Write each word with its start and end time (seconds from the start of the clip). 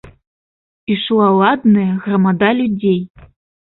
Ішла 0.95 1.29
ладная 1.43 1.89
грамада 2.09 2.49
людзей. 2.61 3.01